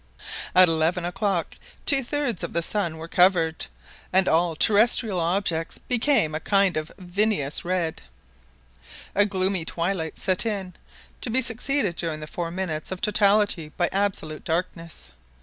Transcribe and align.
At 0.55 0.67
eleven 0.67 1.05
o'clock 1.05 1.59
two 1.85 2.03
thirds 2.03 2.43
of 2.43 2.53
the 2.53 2.63
sun 2.63 2.97
were 2.97 3.07
covered, 3.07 3.67
and 4.11 4.27
all 4.27 4.55
terrestrial 4.55 5.19
objects 5.19 5.77
became 5.77 6.33
a 6.33 6.39
kind 6.39 6.75
of 6.75 6.91
vinous 6.97 7.63
red. 7.63 8.01
A 9.13 9.27
gloomy 9.27 9.63
twilight 9.63 10.17
set 10.17 10.43
in, 10.43 10.73
to 11.21 11.29
be 11.29 11.43
succeeded 11.43 11.97
during 11.97 12.19
the 12.19 12.25
four 12.25 12.49
minutes 12.49 12.89
of 12.91 12.99
totality 12.99 13.69
by 13.77 13.89
absolute 13.91 14.43
darkness. 14.43 15.11